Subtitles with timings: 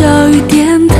[0.00, 0.96] 教育电台。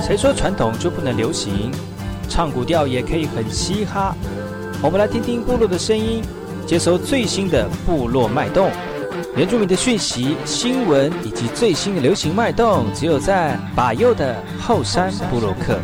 [0.00, 1.72] 谁说传统就不能流行？
[2.28, 4.14] 唱古调也可以很嘻哈。
[4.80, 6.22] 我们来听听部落的声音，
[6.64, 8.70] 接收最新的部落脉动、
[9.38, 15.78] 原住民的讯息、新闻以及最新的流行脉动，只有在把右的后山部落克。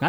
[0.00, 0.08] 大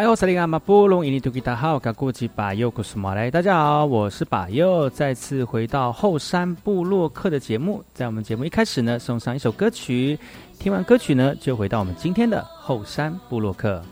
[3.42, 7.84] 家好，我是把右，再次回到后山部落客的节目。
[7.94, 10.18] 在我们节目一开始呢，送上一首歌曲，
[10.58, 13.84] 听完歌曲呢，就回到我们今天的后山部落客。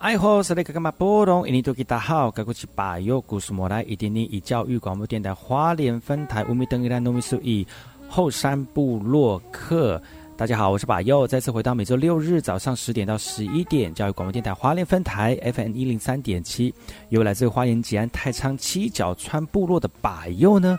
[0.00, 1.46] 爱好是那个干嘛波动？
[1.46, 7.66] 印尼多吉大好，该过去把右故事莫来，一点点以教育广播电台花莲分台乌米登伊兰糯米苏以
[8.08, 10.00] 后山部落客。
[10.38, 16.74] 大家好，我是把右，再次回到每周六日早上十点到十一点，教育广播电台花莲分台 FM 一零三点七，
[17.10, 20.78] 由来自花莲吉安太仓七角川部落的把右呢。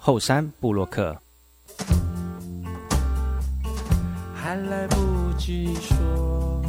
[0.00, 1.14] 后山布洛克，
[4.34, 4.96] 还来不
[5.36, 6.62] 及说，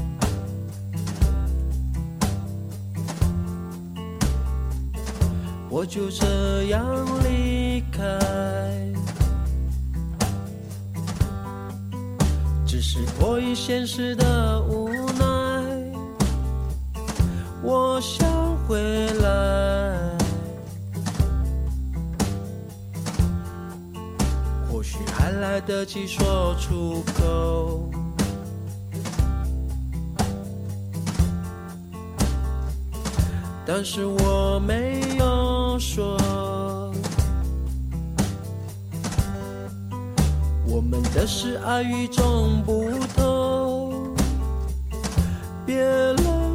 [5.70, 6.84] 我就这样
[7.24, 8.04] 离开，
[12.66, 15.24] 只是迫于现实的无奈，
[17.62, 18.28] 我想
[18.68, 20.19] 回来。
[25.39, 27.89] 来得及说出口，
[33.65, 36.18] 但是我没有说。
[40.68, 44.13] 我们的事爱与众不同，
[45.65, 46.49] 别了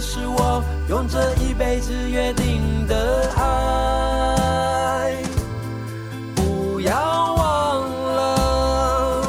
[0.00, 5.16] 是我用这一辈子约定的爱。
[6.34, 9.28] 不要忘了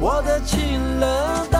[0.00, 1.06] 我的情人
[1.50, 1.58] 带，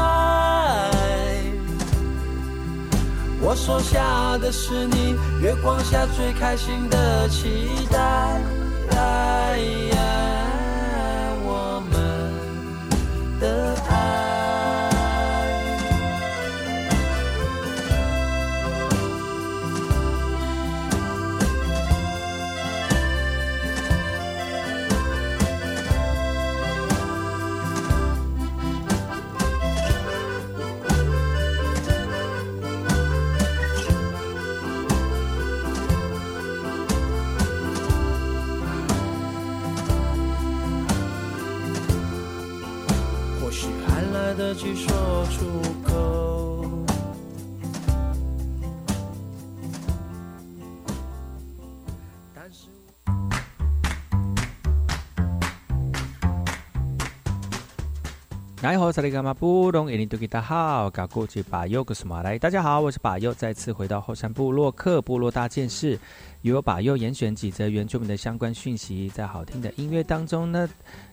[3.40, 8.40] 我收下的是你月光下最开心的期待。
[58.66, 62.36] 来好，萨利伽马布隆，印尼多吉达好，嘎古吉巴尤格斯马来。
[62.36, 65.96] 大家好，我是巴尤，再次回到后山部落克部落大件事，
[66.42, 70.68] 由巴尤严选几则原住民的相关讯息，在好听的音乐当中呢，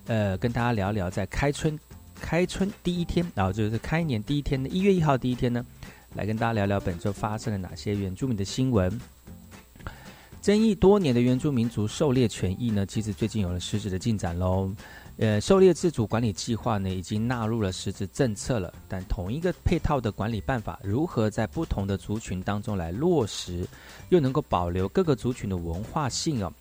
[0.08, 1.80] 呃，跟大家聊聊在开春
[2.20, 5.64] 开春第一天，然后就是开年第一天的一月一号第一天呢，
[6.16, 9.00] 来跟大家聊聊本周发生了哪些原住民的新闻。
[10.42, 14.72] 争议多年的原住民族狩猎权益呢，其实最近有了实质的进展喽。
[15.18, 18.74] 呃，狩猎自主管理计划呢，已经纳入了实质政策了。
[18.90, 23.66] 但同一个配套的管理办法，如何在不同的族群当中来落实，
[24.10, 26.52] 又能够保留各个族群的文化性哦？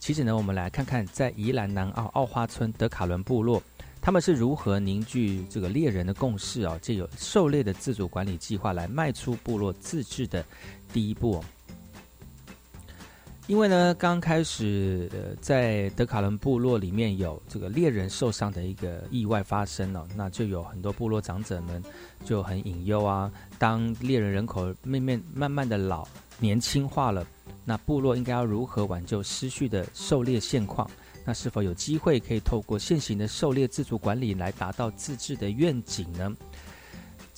[0.00, 3.62] 其实呢，我们来看看在宜兰南澳澳花村德卡伦部落，
[4.00, 10.44] 他们是如何凝聚这个猎人的共识哦，借由狩猎的自主管理计划来迈出部落自治的
[10.92, 11.42] 第一步。
[13.50, 21.82] 因为呢，刚开始呃，在德卡伦部落里面有这个猎人受伤的一个意外发生了、那就有很多部落长者们
[22.24, 23.28] 就很隐忧啊。
[23.58, 26.06] 当猎人人口慢慢慢慢的老
[26.38, 27.26] 年轻化了，
[27.64, 30.88] 那部落应该要如何挽救失去的狩猎现况？
[31.24, 36.32] 那是否有机会可以透过现行的狩猎自主管理来达到自治的愿景呢？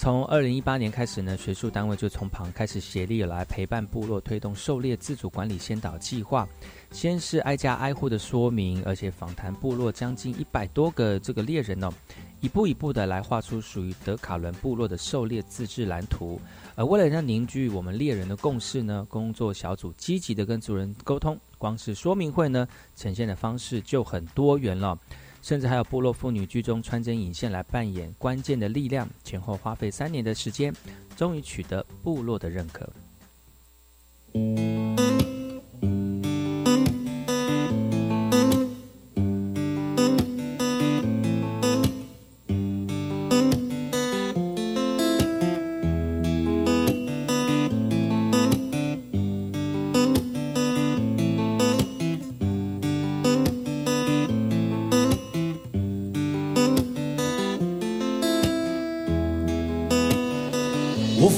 [0.02, 6.44] 从二零一八年开始呢，学术单位就从旁开始协力来陪伴部落推动狩猎自主管理先导计划。
[6.90, 11.88] 先是挨家挨户的说明，而且访谈部落将近一百多个这个猎人哦，
[12.40, 16.40] 一步一步的来画出属于德卡伦部落的狩猎自治蓝图。
[16.74, 22.66] 而为了让凝聚我们猎人的共识呢，工作小组积极的跟族人沟通，光是说明会呢，
[22.96, 24.98] 呈现的方式就很多元了。
[25.42, 30.72] 甚至还有部落妇女剧中穿针引线来扮演关键的力量，前后花费三年的时间，
[31.16, 32.88] 终于取得部落的认可。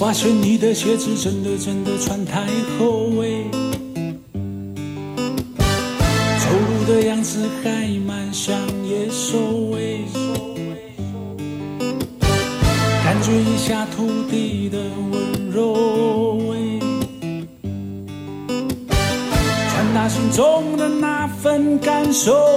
[0.05, 2.43] 发现你的鞋子真的真的穿太
[2.79, 3.43] 厚哎，
[6.39, 8.55] 走路的样子还蛮像
[8.87, 10.05] 野兽哎，
[13.03, 14.79] 感觉一下土地的
[15.11, 16.55] 温柔哎，
[19.71, 22.54] 传达心中的那份感受。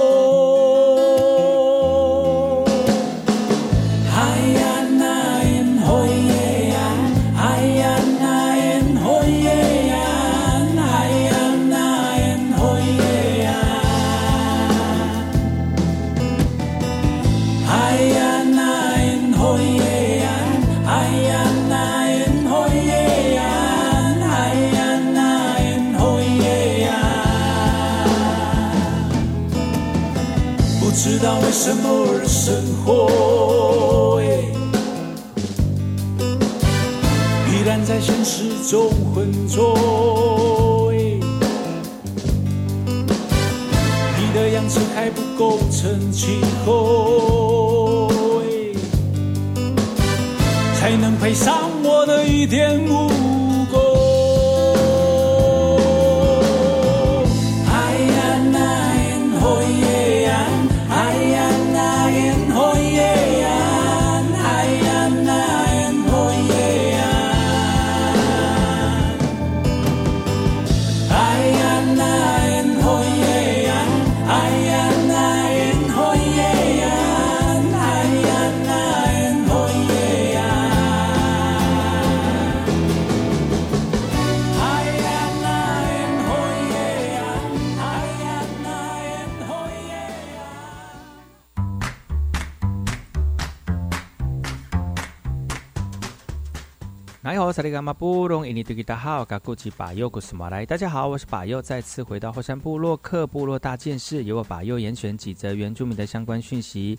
[97.68, 100.64] 利伽马布隆伊尼图吉达好，嘎古吉巴尤古斯马来。
[100.64, 106.98] 大家好，我是巴尤，再次回到后山部落克部落大件事，由我巴尤严选几则原住民的相关讯息。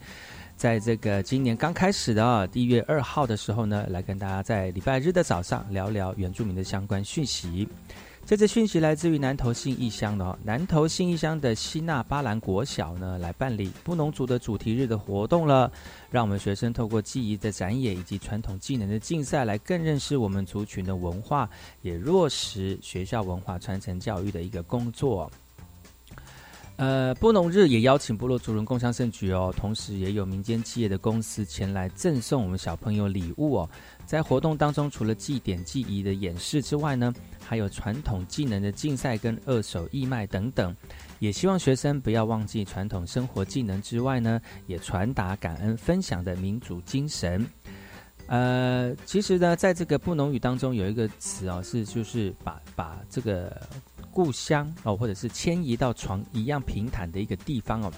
[0.55, 7.67] 在这个今年刚开始的啊一月二号的时候呢，来跟大家在礼拜日的早上聊聊原住民的相关讯息。
[8.29, 15.71] 这次讯息来自于南投信义乡的哦，南投信义乡的西纳巴兰国小呢，来办理布农族的主题日的活动了，
[16.11, 21.49] 让我们学生透过记忆的展演以及传统技能的竞赛，来更认识我们族群的文化，
[21.81, 25.31] 也落实学校文化传承教育的一个工作。
[26.75, 33.69] 呃，布农日也邀请部落族人共襄盛举哦，同时也有民间企业的公司前来赠送我们小朋友礼物哦。
[34.09, 37.13] 在活动当中，除了祭典祭仪的演示之外呢，
[37.45, 40.75] 还有传统技能的竞赛跟二手义卖等等。
[41.19, 47.45] 也希望学生不要忘记传统生活技能之外呢，也传达感恩分享的民主精神。
[48.25, 53.61] 呃，其实呢，在这个布农语当中有一个词哦，是就是把把这个
[54.09, 57.93] 故乡哦，或者是迁移到床一样平坦的一个地方哦，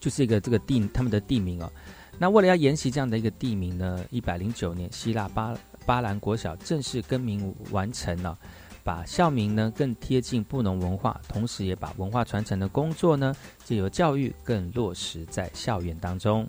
[0.00, 1.70] 就是一个这个地他们的地名哦。
[2.18, 5.56] 那为了要沿袭这样的一个地名呢，一百零九年希腊巴
[5.86, 8.36] 巴兰国小正式更名完成了，
[8.82, 13.34] 把校名呢更贴近布农文化，同时也把文化传承的工作呢，
[13.64, 16.48] 借由教育更落实在校园当中。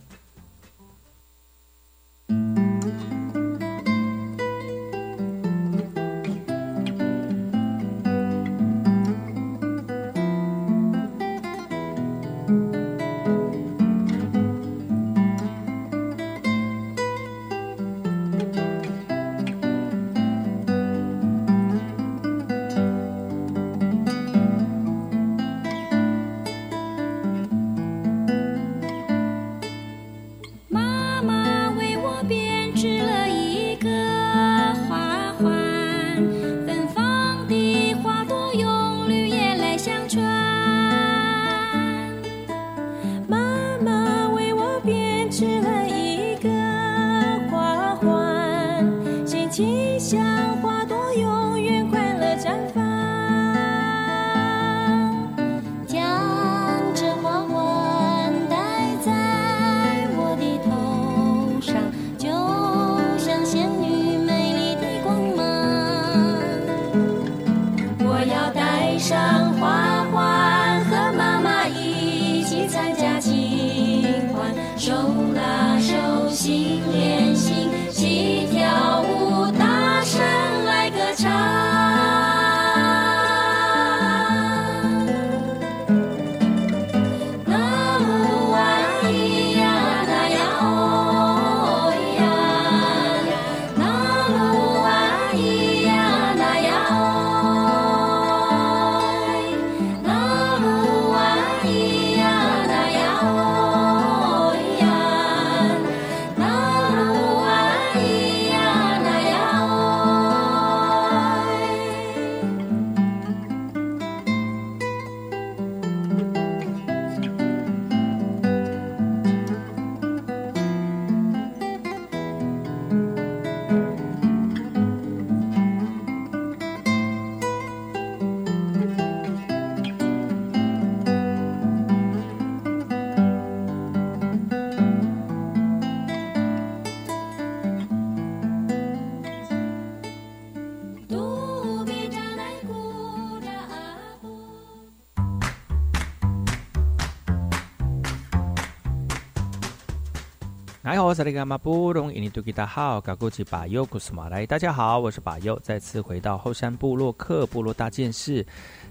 [151.22, 154.46] 你好，我是马布隆印尼图吉达好，嘎古吉巴尤古斯马来。
[154.46, 158.46] 大家好，我是巴尤，再次回到后山部落克部落大件事。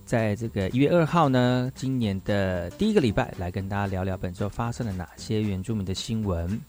[0.04, 6.60] 在这个一月二号呢，今年的第一个礼拜，来跟大家聊聊本周发生了哪些原住民的新闻。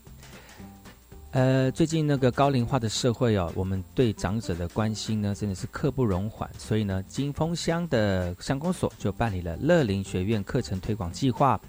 [1.32, 6.50] 呃，最近那个高龄化的社会哦，我们对长者的关心呢，真的是刻不容缓。
[6.58, 11.60] 所以呢，金峰乡的乡公所就办理了乐龄学院课程推广计划，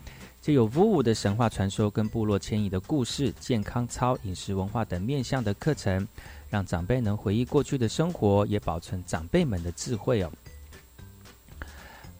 [0.42, 6.08] 就有 vũ 武的神话传说跟部落迁移的故事、健康操、饮食文化等面向的课程，
[6.48, 10.32] 让长辈能回忆过去的生活，也保存长辈们的智慧哦。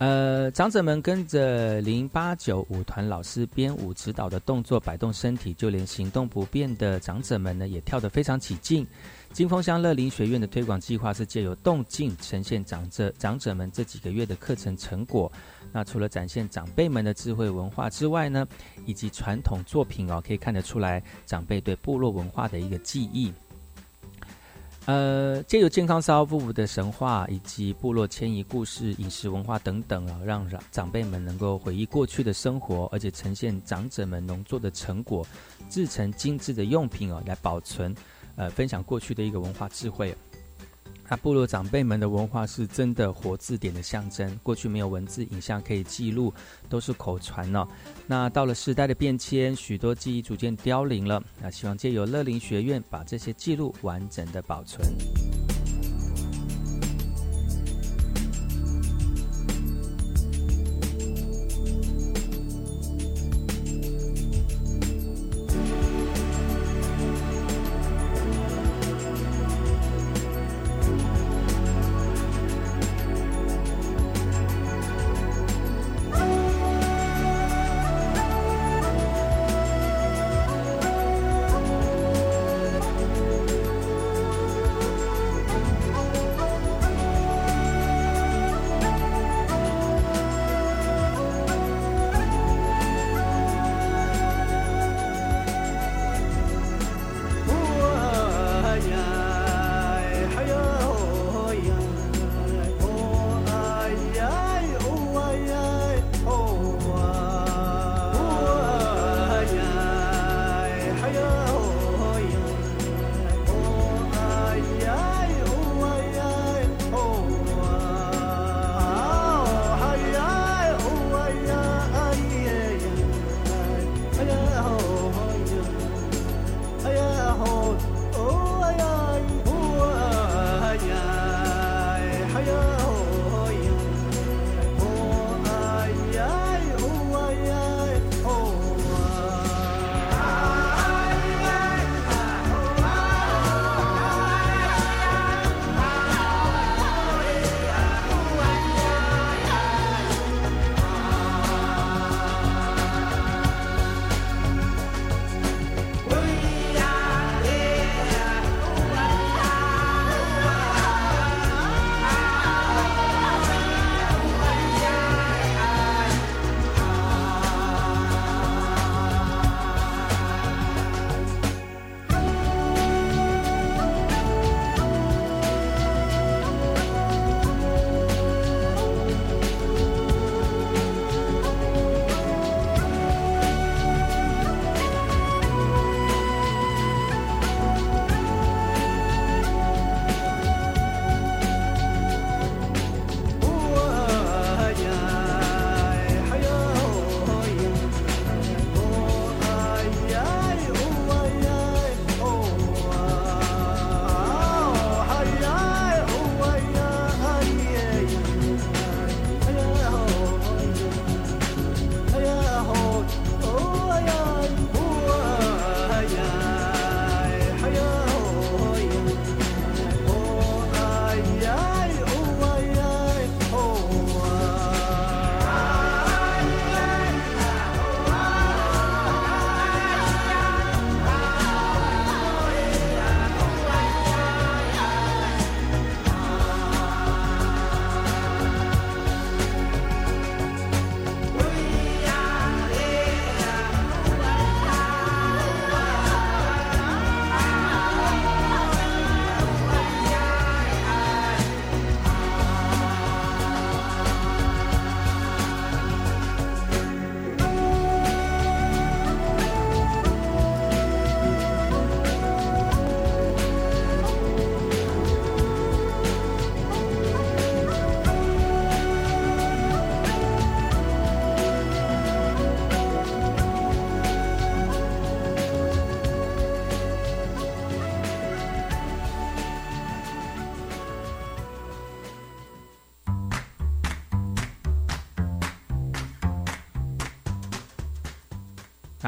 [0.00, 8.87] 呃，长者们跟着零八九舞团老师编舞指导的动作摆动身体，就连行动不便的长者们呢，也跳得非常起劲。
[9.35, 15.30] 金峰乡乐林学院的推广计划是借由动静呈现长者长者们这几个月的课程成果。
[15.71, 18.49] 那除了展现长辈们的智慧文化之外呢，
[18.87, 23.30] 以及传统作品哦，可以看得出来长辈对部落文化的一个记忆。
[24.87, 35.25] 呃，借由健康烧夫妇的神话，以及部落迁移故事、饮食文化等等啊，让长长辈们能够回忆过去的生活，而且呈现长者们农作的成果，
[35.69, 37.95] 制成精致的用品哦，来保存，
[38.37, 40.17] 呃，分享过去的一个文化智慧。
[41.11, 46.33] 那部落长辈们的文化是真的活字典的象征，过去没有文字、影像可以记录，
[46.69, 47.67] 都是口传呢。
[48.07, 51.21] 那到了时代的变迁，许多记忆逐渐凋零了。
[51.43, 54.87] 那希望借由乐林学院，把这些记录完整的保存。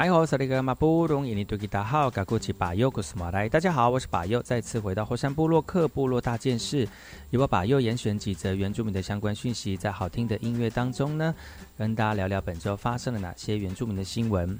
[0.02, 6.88] 嗨好，萨利格马布隆印尼多吉达好，嘎古奇巴尤古斯马来，大家好，我是巴尤，再次回到火山部落克部落大件事，
[7.30, 11.32] 由我巴尤严选几则原住民的相关讯息，在好听的音乐当中呢，
[11.78, 14.58] 跟大家聊聊本周发生了哪些原住民的新闻。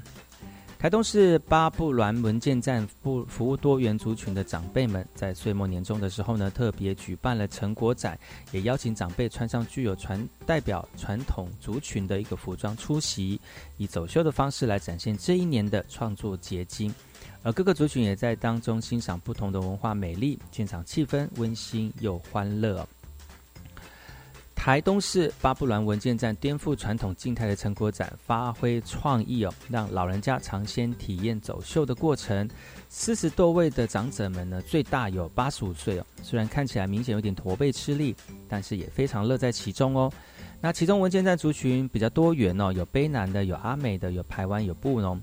[0.83, 8.19] 台东市巴布兰文件站服服务多元族群的长辈们，在岁末年终的时候呢，特别举办了成果展，
[8.51, 13.39] 也邀请长辈穿上具有传代表传统族群的一个服装出席，
[13.77, 16.93] 以走秀的方式来展现这一年的创作结晶。
[17.43, 22.85] 而各个族群也在当中欣赏不同的文化美丽，现场气氛温馨又欢乐。
[24.63, 32.49] 台东市巴布兰文件站颠覆传统静态的成果展，发挥创意哦，让老人家尝鲜体验走秀的过程。
[32.87, 38.15] 四十多位的长者们呢，最大有八十五岁哦，虽然看起来明显有点驼背吃力，
[38.47, 40.09] 但是也非常乐在其中哦。
[40.61, 45.21] 那其中文件站族群比较多元哦，有卑南的，有阿美的，有台湾，有布农，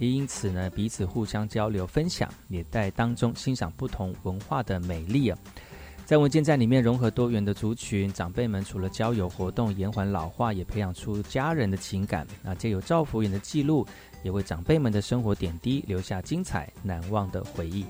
[0.00, 5.38] 也因此呢，彼此互相交流分享，也在当中欣赏不同文化的美丽啊。
[6.12, 12.26] 在文件站里面融合多元的族群，长辈们除了交友活动延缓老化，也培养出家人的情感。
[12.42, 13.86] 那借由赵福员的记录，
[14.22, 17.86] 也为长辈们的生活点滴留下精彩难忘的回忆。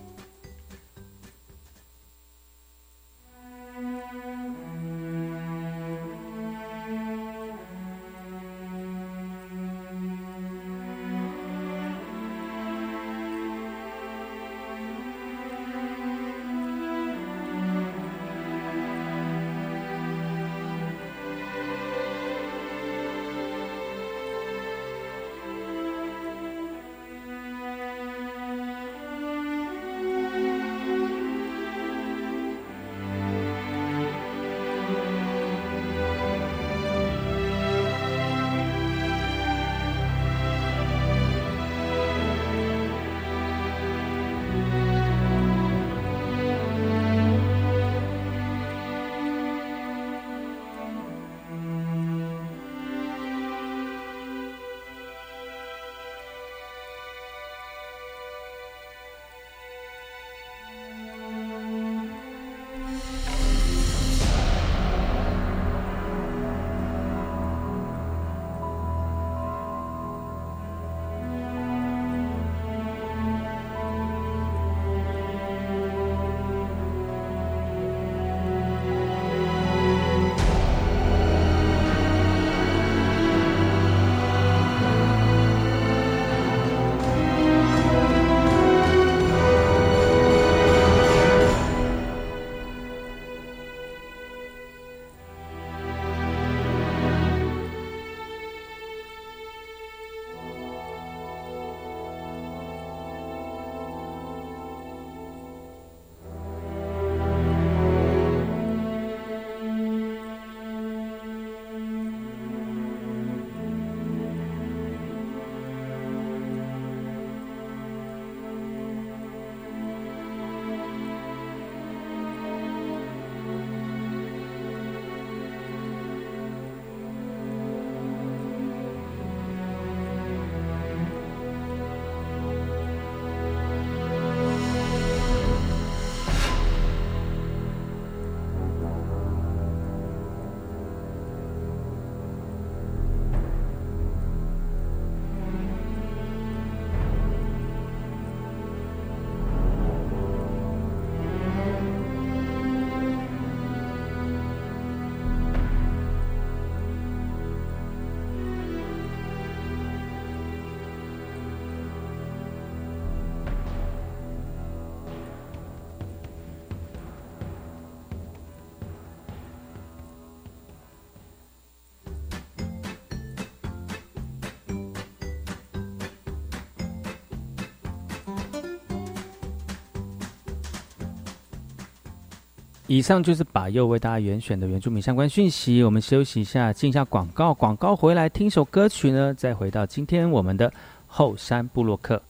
[182.92, 185.82] 以上就是把右为大家原选的原住民相关讯息。
[185.82, 187.54] 我们休息一下，进一下广告。
[187.54, 190.70] 广告回来听首歌曲呢，再回到今天我们的
[191.06, 192.22] 后山部落客。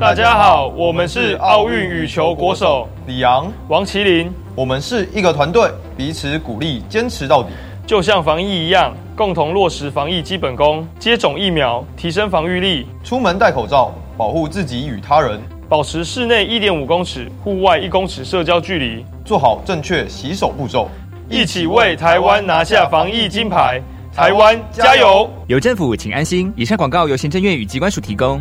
[0.00, 7.50] 大家好，我们是奥运羽球国手李阳，王麒麟，我们是一个团队，彼此鼓励，坚持到底。
[7.86, 12.86] 就像防疫一样，共同落实防疫基本功，接种疫苗，提升防御力。
[13.04, 15.38] 出门戴口罩，保护自己与他人。
[15.68, 20.88] 保持室内一点五公尺、户外一公尺社交距离，做好正确洗手步骤，
[21.28, 23.80] 一起为台湾拿下防疫金牌。
[24.14, 25.28] 台湾加油！
[25.48, 26.50] 有政府，请安心。
[26.56, 28.40] 以上广告由行政院与机关署提供。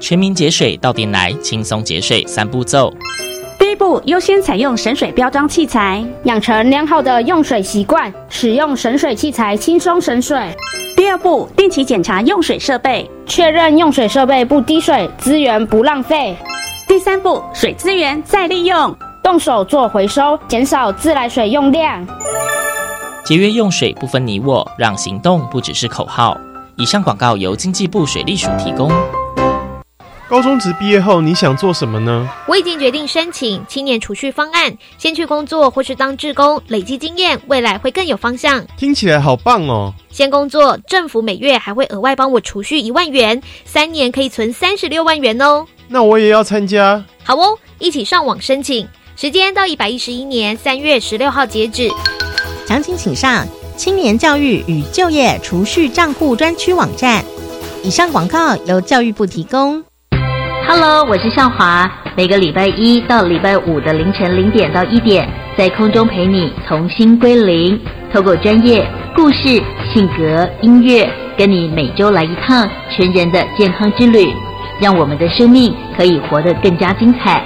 [0.00, 2.94] 全民节水到点来，轻松节水三步骤。
[4.04, 10.38] 优先采用省水标章器材，养成良好的用水习惯，使用省水器材轻松省水。
[10.96, 16.36] 第二步，定期检查用水设备，确认用水设备不滴水，资源不浪费。
[16.88, 22.06] 第三步，水资源再利用，动手做回收，减少自来水用量。
[23.24, 26.38] 节约用水不分你我，让行动不只是口号。
[26.76, 28.90] 以上广告由经济部水利署提供。
[30.28, 32.28] 高中职毕业后，你想做什么呢？
[32.48, 38.66] 我已经决定申请青年储蓄方案，先去工作或是当志工，累积经验，未来会更有方向。
[38.76, 39.94] 听起来好棒哦！
[40.10, 45.64] 先工作，政府每月还会额外帮我储蓄一万元，三年可以存三十六万元哦。
[45.86, 47.04] 那我也要参加。
[47.22, 51.88] 好哦，一起上网申请，时间到一百一十一年三月十六号截止。
[52.66, 57.24] 详情请上青年教育与就业储蓄账户专区网站。
[57.84, 59.84] 以上广告由教育部提供。
[60.68, 67.80] Hello，我是少华，每个礼拜一到礼拜五的凌晨零点到一点，在空中陪你重新归零。
[68.12, 69.62] 透过专业故事、
[69.94, 74.28] 性格、音乐，跟你每周来一趟全人的健康之旅，
[74.80, 77.40] 让我们的生命可以活得更加精彩。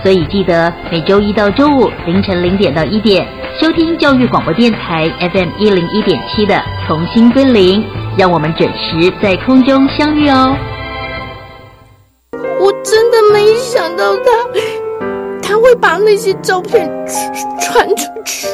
[0.00, 3.26] 所以记得每周一到周五凌晨零点到一点。
[3.60, 6.54] 收听教育广播电台 FM 一零一点七的
[6.86, 7.82] 《重新归零》，
[8.16, 10.56] 让我们准时在空中相遇哦！
[12.80, 14.22] 我真的没想到他
[15.42, 16.88] 他会把那些照片
[17.60, 18.48] 传出去，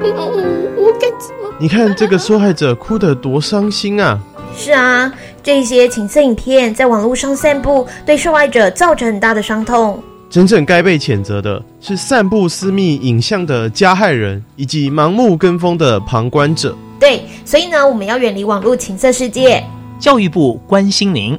[0.00, 1.54] 我该怎么？
[1.60, 4.18] 你看这个受害者哭得多伤心啊！
[4.56, 10.02] 是啊，这些情色影片在网络上散布，对受害者造成很大的伤痛。
[10.28, 16.76] 真正该被谴责的是散布私密影像的加害人，以及盲目跟风的旁观者。
[16.98, 19.62] 对，所以呢，我们要远离网络情色世界。
[20.00, 21.38] 教育部关心您。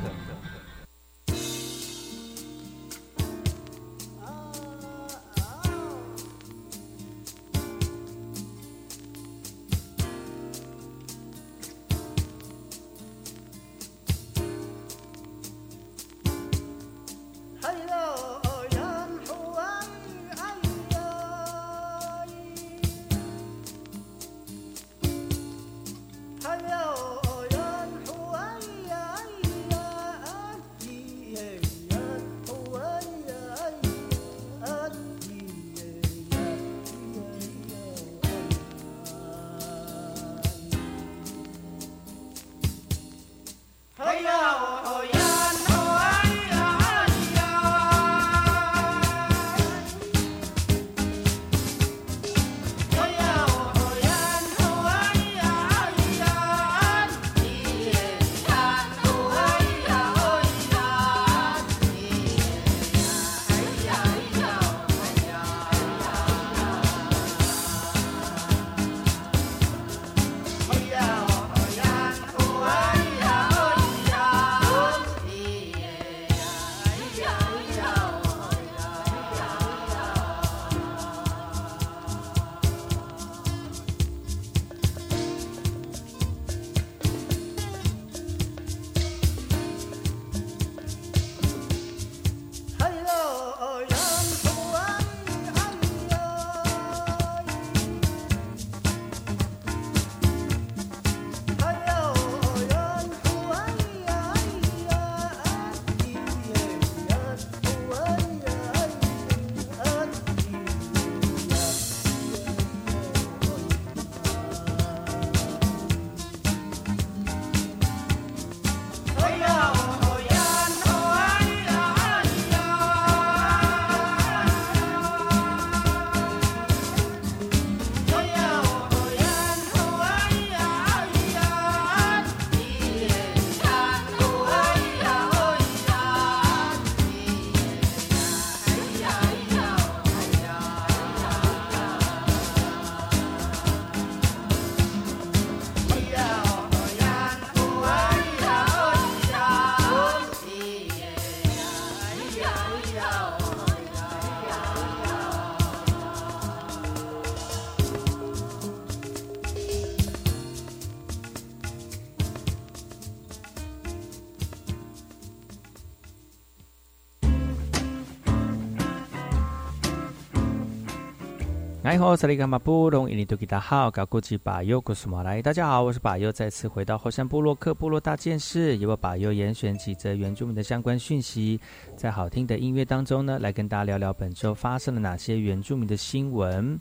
[171.91, 181.59] 哎吼，萨利伽马布隆伊尼多吉达好，高古吉巴尤古苏马来，大家好，我是巴尤，再次回到后山部落克部落大件事，由我巴尤严选几则原住民的相关讯息，
[181.97, 186.79] 在好听的音乐当中呢，来跟大家聊聊本周发生了哪些原住民的新闻。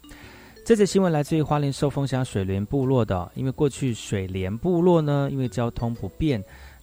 [0.64, 6.40] 这则新闻来自于花莲寿丰乡水莲部落的，因为过去水莲部落呢，因为交通不便。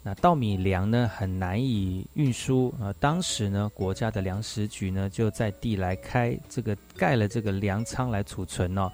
[0.07, 8.89] 那稻米粮呢很难以运输啊，当时呢国家的粮食局呢就在地来开这个盖了这个粮仓来储存哦。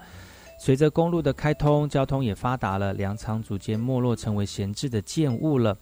[0.58, 5.76] 随着公路的开通，交通也发达了，粮仓逐渐没落，成为闲置的建物了。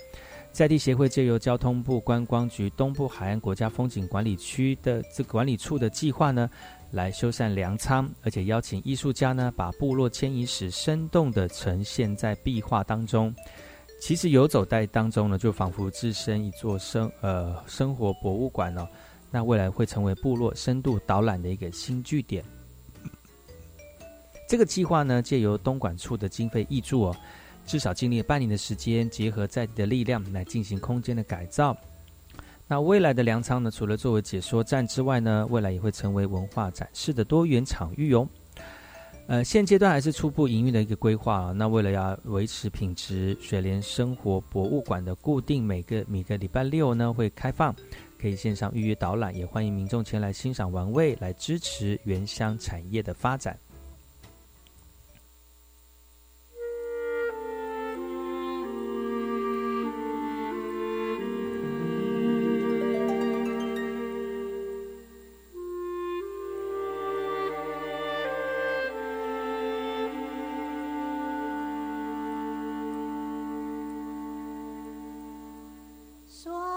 [0.50, 6.50] 在地协会借由交通部观光局东部海岸国家风景管理区的这管理处的计划呢，
[6.90, 13.34] 来修缮粮仓，而且邀请艺术家呢把部落迁移史生动的呈现在壁画当中。
[14.02, 18.84] 其实游走在当中呢，就仿佛置身一座生呃生活博物馆哦。
[19.30, 22.44] 那未来会成为部落深度导览的一个新据点。
[24.48, 27.16] 这个计划呢，借由东莞处的经费挹注哦，
[27.64, 31.76] 至少经历了半年的时间，结合在地的力量来进行空间的改造。
[32.66, 38.28] 那未来的粮仓呢，除了作为解说站之外呢，未来也会成为文化展示的多元场域哦。
[39.32, 41.52] 呃，现阶段还是初步营运的一个规划啊。
[41.52, 47.74] 那为了要维持品质，雪莲生活博物馆的固定每个每个礼拜六呢会开放，
[48.20, 53.58] 可以线上预约导览，也欢迎民众前来欣赏玩味，来支持原乡产业的发展。
[76.42, 76.71] 说。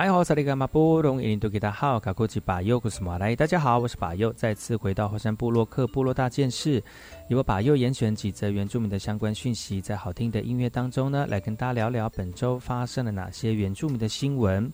[0.00, 3.36] 大家好，萨利格马布隆，印度吉达好，卡库吉巴尤古斯马来。
[3.36, 6.82] 大家好，我是巴尤，再次回到后山部落克部落大件事，
[7.28, 14.72] 由我巴尤严选几则原住民的相关讯息，在好听的音乐当中呢，来跟大家聊聊本周发生了哪些原住民的新闻。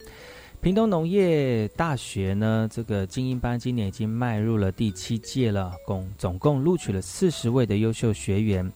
[0.60, 8.72] 屏东农业大学呢，这个精英班今年已经迈入了第七届了，共总共录取了四十位的优秀学员，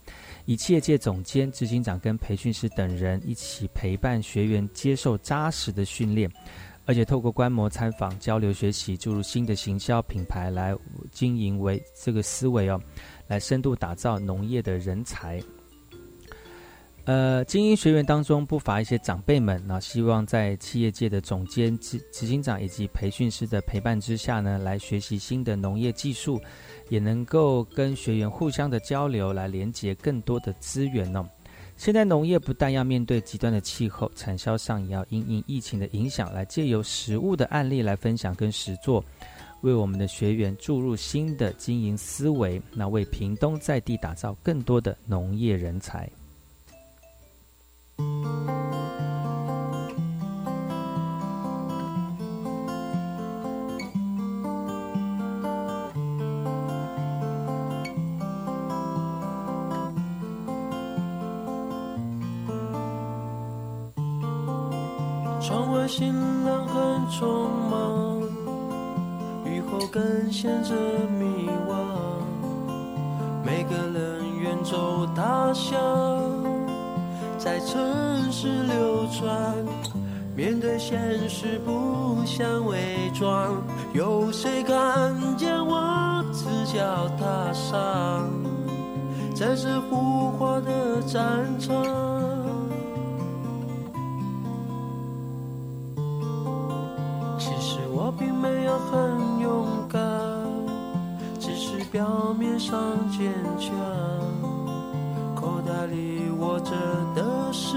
[0.50, 6.28] 以企业界总监、执行长跟培训师等人一起陪伴学员接受扎实的训练，
[6.86, 10.74] 而且透过观摩、参访、交流、学习，注入新的行销品牌来
[11.12, 12.82] 经营为这个思维哦，
[13.28, 15.40] 来深度打造农业的人才。
[17.06, 26.40] 呃，精英学员当中不乏一些长辈们，那希望在企业界的总监、执执行长以及培训师的陪伴之下呢，来学习新的农业技术，
[26.88, 31.28] 也能够跟学员互相的交流，来连接更多的资源呢。
[31.76, 39.02] 现在农业不但要面对极端的气候，产销上也要因应疫情的影响，来借由实物的案例来分享跟实做，
[39.62, 46.08] 为我们的学员注入新的经营思维，那为屏东在地打造更多的农业人才。
[65.42, 68.20] 窗外行人很匆忙，
[69.44, 70.74] 雨后更显着
[71.18, 71.74] 迷惘。
[73.42, 75.80] 每个人远走他乡，
[77.42, 79.56] 在城市流转。
[80.36, 83.62] 面对现实不想伪装，
[83.92, 88.30] 有谁看见我赤脚踏上
[89.34, 91.74] 在这浮华的战场？
[97.38, 100.00] 其实我并没有很勇敢，
[101.38, 102.78] 只是表面上
[103.10, 104.29] 坚强。
[105.86, 106.72] 里握着
[107.14, 107.76] 的是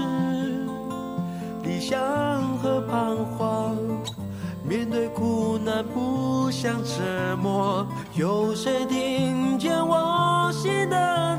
[1.62, 1.98] 理想
[2.58, 3.76] 和彷徨。
[4.66, 11.36] 面对苦难不想沉默，有谁听见我心的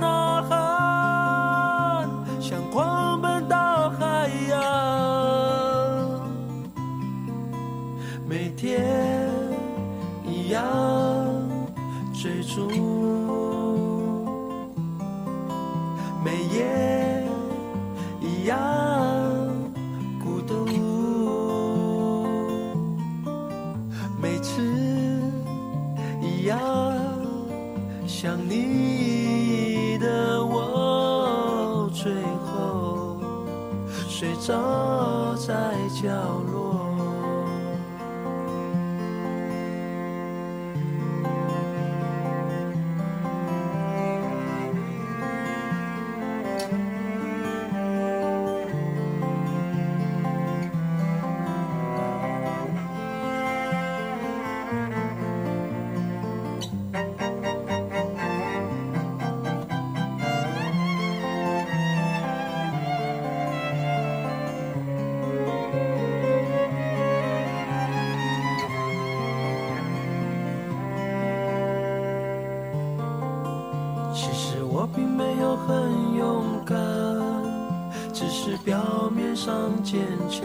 [79.95, 80.43] 坚强。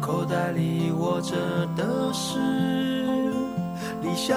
[0.00, 1.36] 口袋里握着
[1.76, 2.38] 的是
[4.00, 4.34] 理想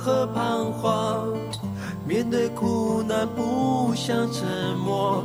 [0.00, 1.28] 和彷徨。
[2.04, 4.44] 面对苦难不想沉
[4.84, 5.22] 默，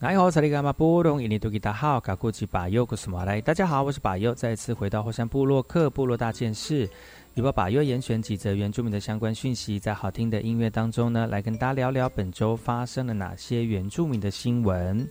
[0.00, 3.38] 哎好，萨利伽马布隆，印尼多吉达好，卡库吉巴尤古斯马来。
[3.38, 6.88] 大家好，我是巴尤，再次回到火山部落克部落大件事，
[7.34, 15.06] 由巴尤严选几则原住民的相关讯息，在好听的音乐当中呢，来跟大家聊聊本周发生了哪些原住民的新闻。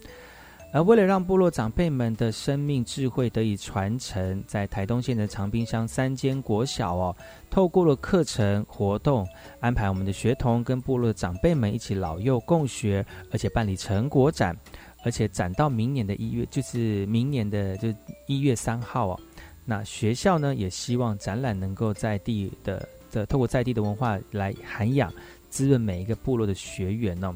[0.72, 7.16] 而为了让部落长辈们的生命智慧得以传承，在台东县的长滨乡三间国小哦，
[7.50, 9.28] 透过了课程活动，
[9.60, 14.56] 安排我们的学童跟部落的长辈们一起老幼共学，而且办理成果展，
[15.04, 17.88] 而且展到明年的一月，就是明年的就
[18.28, 19.20] 一月三号哦。
[19.66, 25.14] 那学校呢也希望展览能够在地的的透过在地的文化来涵养、
[25.50, 27.36] 滋润每一个部落的学员哦。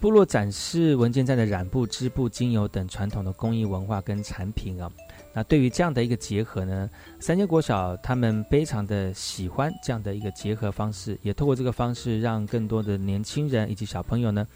[0.00, 4.90] 部落展示文件站的染布、织布、精油等传统的工艺文化跟产品啊。
[5.34, 6.88] 那对于这样的一个结合呢，
[7.20, 14.46] 三间国小他们非常的喜欢这样的一个结合方式，也透过这个方式，让更多的年轻人以及小朋友呢，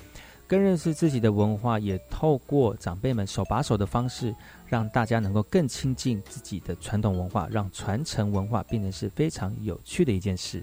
[0.47, 4.34] 更认识自己的文化，也透过长辈们手把手的方式，
[4.66, 10.62] 让大家能够更亲近自己的传统文化，让传承文化变成是非常有趣的一件事。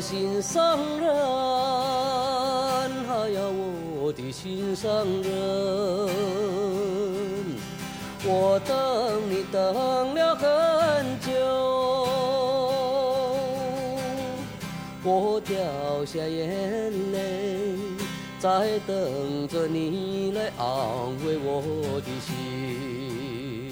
[0.00, 1.08] 心上人，
[3.08, 3.40] 哎呀，
[4.00, 5.32] 我的心上人，
[8.24, 11.30] 我等你等了很久。
[15.08, 15.56] 我掉
[16.04, 17.76] 下眼泪，
[18.40, 20.66] 在等着你来安
[21.24, 21.62] 慰我
[22.00, 23.70] 的心。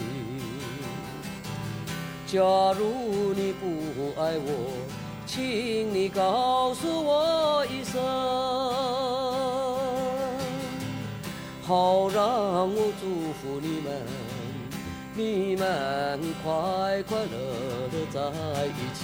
[2.26, 2.38] 假
[2.78, 3.64] 如你不
[4.20, 4.48] 爱我，
[5.34, 8.00] 请你告诉我一声，
[11.66, 14.00] 好让我祝福你们，
[15.12, 17.26] 你们快快乐
[17.90, 18.20] 乐在
[18.66, 19.02] 一起。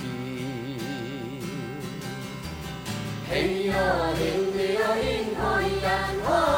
[3.28, 3.74] 嘿呀，
[4.14, 4.22] 咿
[4.54, 5.42] 咿呀咿海
[5.82, 6.49] 呀，嘿呀，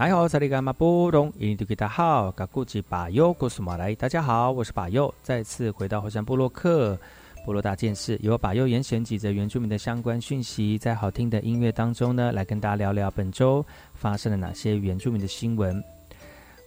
[0.00, 6.98] 还好，萨利伽马波隆，印度吉达好，嘎古吉巴尤古苏马来，大家好，我是巴尤，再次回到火山部落克
[7.44, 15.84] 部落大件事，由巴尤严选几则原住民的相关讯息，在好听的音乐当中呢，来跟大家聊聊本周发生了哪些原住民的新闻。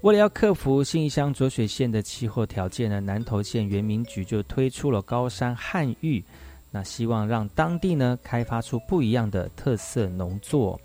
[0.03, 6.23] 为了要克服新义乡浊水县的气候条件呢，南投县原民局就推出了高山旱芋，
[6.69, 10.79] 那希望让当地呢开发出不一样的特色农作。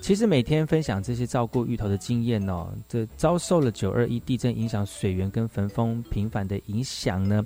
[0.00, 7.44] 其实每天分享这些照顾芋头的经验哦，这遭受了九二一地震影响水源跟焚风频繁的影响呢，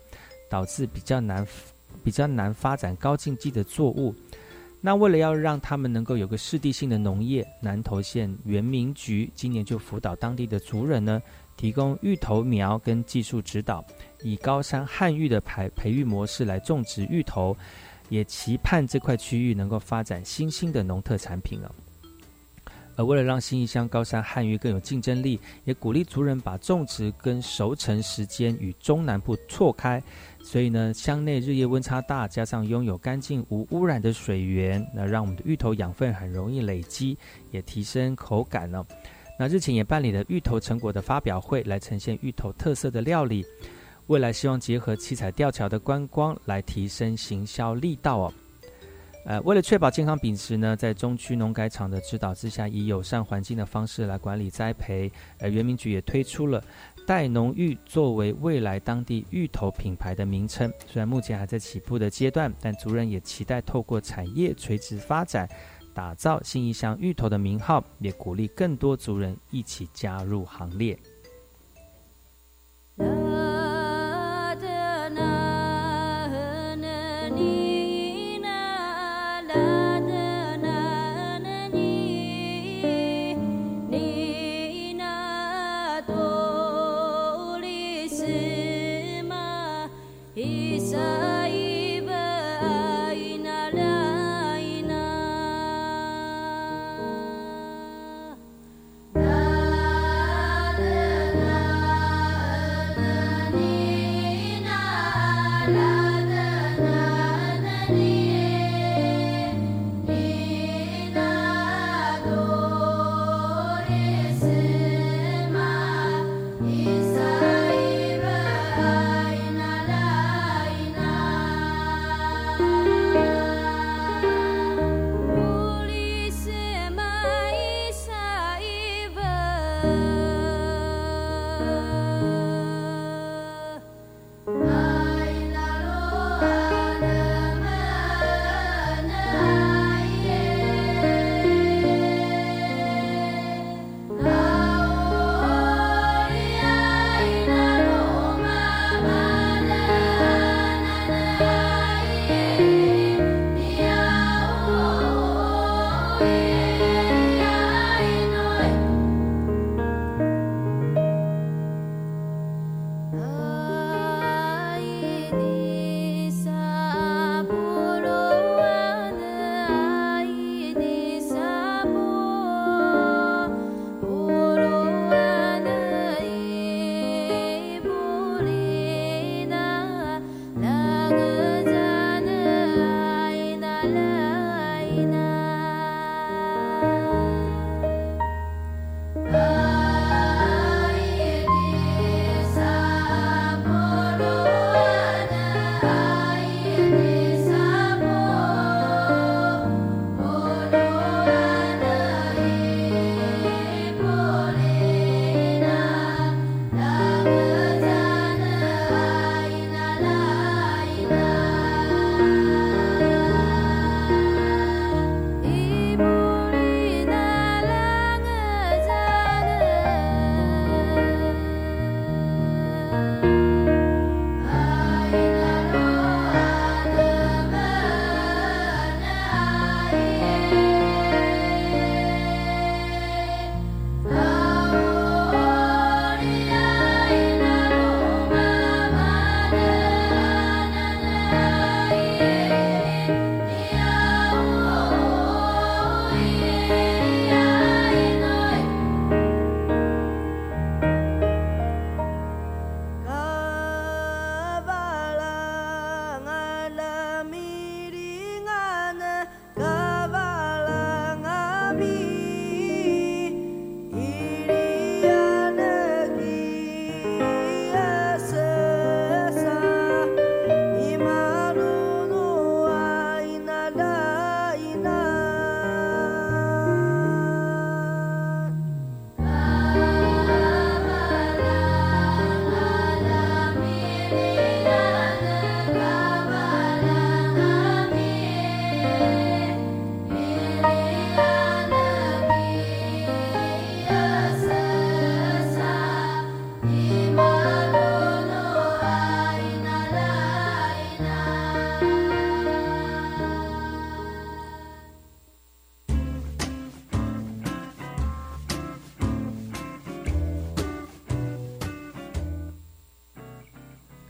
[0.51, 1.47] 导致比较难
[2.05, 4.15] 比较难发展高经济的作物。
[4.83, 11.21] 那为了要让他们能够有个适地性的农业，南投县原民局今年就辅导当地的族人呢，
[11.57, 13.85] 提供芋头苗跟技术指导，
[14.23, 17.57] 以高山旱芋的培培育模式来种植芋头，
[18.09, 21.71] 也期盼这块区域能够发展新兴的农特产品哦。
[22.97, 30.03] 而为了让新义乡高山旱芋更有竞争力，也鼓励族人把种植跟熟成时间与中南部错开。
[30.43, 37.17] 所以呢，乡内日夜温差大，加上拥有干净无污染的水源，那让我们的芋头养分很容易累积，
[37.51, 38.85] 也提升口感呢。
[39.39, 43.45] 那日前也办理了芋头成果的发表会，来呈现芋头特色的料理。
[44.09, 48.33] 未来希望结合七彩吊桥的观光，来提升行销力道哦。
[49.31, 55.09] 呃，为了确保健康秉持呢，在中区农改场的指导之下，以友善环境的方式来管理栽培。
[55.39, 56.61] 而原民局也推出了。
[57.07, 65.49] 代农芋作为未来当地芋头品牌的名称，虽然目前还在起步的阶段，但族人也期待透过产业垂直发展，
[65.95, 70.99] 打造新一乡芋头的名号，也鼓励更多族人一起加入行列。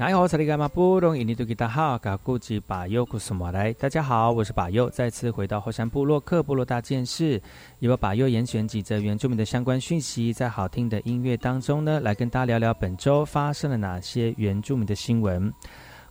[0.03, 3.70] 你好，查理干嘛不懂印尼多吉达好，嘎古吉巴尤古苏马来。
[3.74, 7.38] 大家好，我是巴尤，再次回到后山部落克部落大件事，
[7.80, 15.53] 由巴尤严选几则原住民的相关讯息，在好听的音乐当中呢，来跟大家聊聊本周发生了哪些原住民的新闻。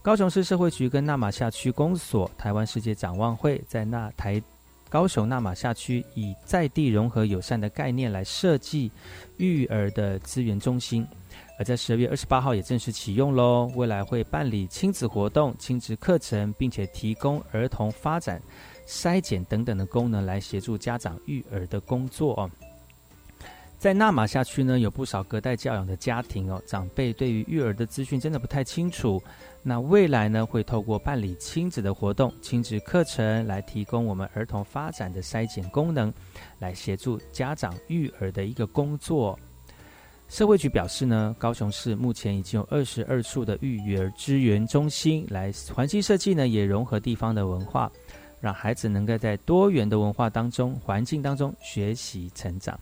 [0.03, 4.39] 高雄市社会局跟纳马夏区公所台湾世界展望会在那台
[4.87, 8.91] 高雄纳马夏区以在地融合友善的概念来设计
[9.37, 11.07] 育儿的资源中心。
[11.59, 18.41] 而在十二月二十八号也正式启用喽，未来会办理亲子活动、亲子课程，并且提供儿童发展、
[18.87, 22.49] 筛检等等的功能，来协助家长育儿的工作哦。
[23.77, 29.21] 在纳马夏区呢，有不少隔代教养的家庭哦，长辈对于育儿的资讯真的不太清楚。
[29.61, 36.13] 那未来呢，会透过办理亲子的活动、亲子课程，来提供我们儿童发展的筛检功能，
[36.59, 39.37] 来协助家长育儿的一个工作。
[40.29, 47.91] 社会局表示呢，高雄市目前已经有二十二处的育儿支援中心，来环境设计呢也融合地方的文化，
[48.39, 52.79] 让孩子能够在多元的文化当中、环境当中学习成长。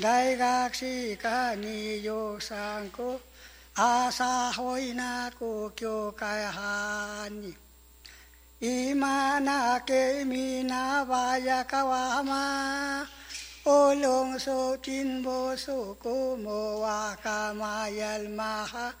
[0.00, 3.20] 大学かによさんこ
[3.74, 7.54] 朝ほいなこ教会はに
[8.60, 13.04] 今なけみなばやかわま
[13.64, 18.94] おろんそちんぼそこもわかまやるまは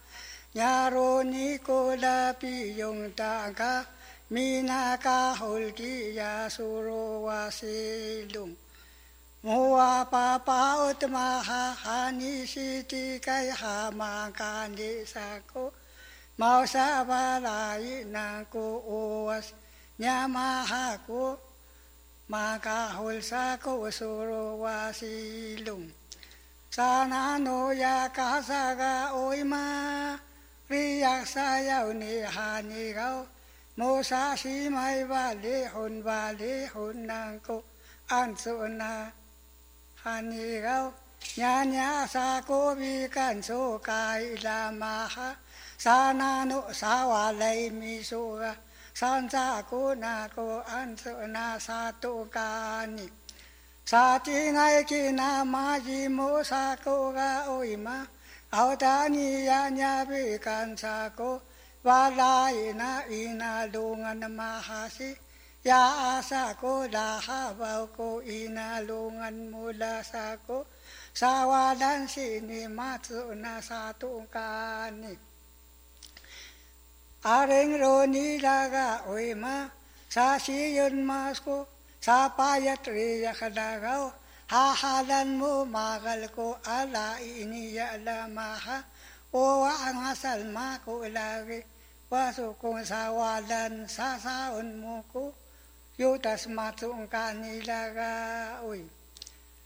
[0.54, 3.86] やろにこらぴよんたか
[4.30, 8.56] みなかほるきやそろわせるん
[9.45, 9.77] มัว
[10.13, 13.29] ปาปาอุตมาหาหานิสิติไก
[13.59, 15.53] หามางการนิสาโก
[16.39, 17.83] มาสาวาลาย
[18.15, 18.91] นางโกโอ
[19.27, 19.47] วส
[20.03, 21.09] ญามาหาโก
[22.31, 23.67] มากาหุลสาโก
[23.97, 24.31] สุโร
[24.63, 25.13] วาสี
[25.65, 25.83] ลุง
[26.75, 27.47] สานาโน
[27.83, 29.65] ยากาสากาโอยมา
[30.71, 33.09] ริยักษายาวนิหานิเกา
[33.75, 34.77] โมสาสีไม
[35.11, 37.49] วาลิหุนวาลิหุนนางโก
[38.11, 38.93] อันสุนา
[40.07, 40.87] Mua papa utmaha hani
[41.43, 41.67] siti kai ha makani sako mau sabalai nangku uas nyamaha ku maka hul sako suru
[41.67, 41.67] wasilum sana no ya kasaga oima riyak sayau ni hani gao Musa si mai bali
[41.67, 45.35] hun bali hun nangku ansuna 哈尼高，伢伢萨古比干苏盖拉玛哈，
[45.77, 48.55] 萨那努萨瓦雷米苏啊，
[48.93, 53.09] 三扎古那古安苏那萨杜嘎尼，
[53.85, 58.07] 萨提埃基那玛吉姆萨古嘎欧伊玛，
[58.49, 61.41] 奥达尼伢伢比干萨古，
[61.83, 65.03] 瓦拉伊那伊那鲁安那玛哈西。
[65.03, 65.26] Ya
[65.65, 70.69] asa ko lahabaw ko inalungan mula sa ko.
[71.17, 75.17] Sa walan sinimatsu na sa tungkani.
[77.25, 79.65] Aring roni laga oima
[80.07, 81.65] sa siyon mas ko
[81.97, 84.13] sa payat riya kadagaw.
[84.47, 88.85] Hahalan mo magal ko ala iniya lamaha.
[89.33, 91.59] O ang asal ma ko lagi
[92.07, 95.35] waso kong sa walan sa saon mo ko
[95.97, 97.57] yo das ma tu ung ka ni
[98.69, 98.85] ui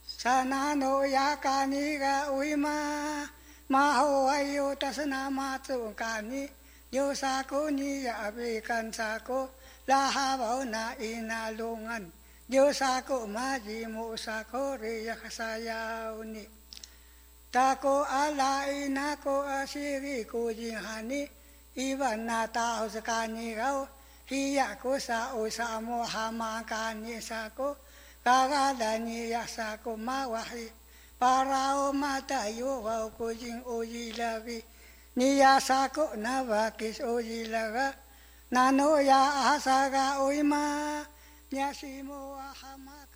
[0.05, 3.27] sa no ya ka ga ui ma.
[3.67, 6.23] Ma ho ai yo das na ma tu ung ka
[6.91, 9.19] yo sa ni ya be kan sa
[9.87, 12.11] la ha ba na i na lu ngan
[12.47, 14.43] yo sa ko ma ji mu sa
[14.79, 16.47] re ya sa ya ni
[17.51, 21.01] ala i na ko asiri si ri ko ji ha
[22.15, 23.27] na ta ho sa ka
[24.31, 27.75] hiya ko sa usa mo hamakan ni sa ko
[28.23, 30.71] kagala niya sa ko mawahi.
[31.19, 34.63] Para o matayo wow ko jing uji lagi
[35.19, 37.91] niya sa ko na bakis uji laga.
[38.55, 41.03] Nano ya asaga uy ma
[41.51, 42.90] niya si mo hama